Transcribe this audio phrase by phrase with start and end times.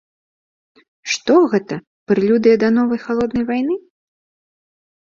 [1.15, 1.79] Што гэта,
[2.13, 3.75] прэлюдыя да новай халоднай вайны?